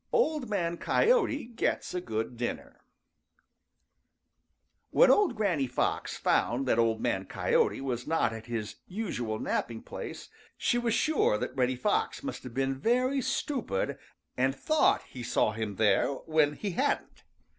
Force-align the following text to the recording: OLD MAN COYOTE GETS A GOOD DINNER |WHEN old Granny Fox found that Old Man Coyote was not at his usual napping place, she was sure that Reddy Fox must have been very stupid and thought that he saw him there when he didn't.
OLD 0.11 0.49
MAN 0.49 0.77
COYOTE 0.79 1.55
GETS 1.55 1.93
A 1.93 2.01
GOOD 2.01 2.35
DINNER 2.35 2.81
|WHEN 4.89 5.11
old 5.11 5.35
Granny 5.35 5.67
Fox 5.67 6.17
found 6.17 6.67
that 6.67 6.79
Old 6.79 6.99
Man 6.99 7.25
Coyote 7.25 7.79
was 7.81 8.07
not 8.07 8.33
at 8.33 8.47
his 8.47 8.77
usual 8.87 9.37
napping 9.37 9.83
place, 9.83 10.29
she 10.57 10.79
was 10.79 10.95
sure 10.95 11.37
that 11.37 11.55
Reddy 11.55 11.75
Fox 11.75 12.23
must 12.23 12.41
have 12.41 12.53
been 12.55 12.79
very 12.79 13.21
stupid 13.21 13.99
and 14.35 14.55
thought 14.55 15.01
that 15.01 15.09
he 15.09 15.21
saw 15.21 15.51
him 15.51 15.75
there 15.75 16.07
when 16.07 16.53
he 16.53 16.71
didn't. 16.73 17.21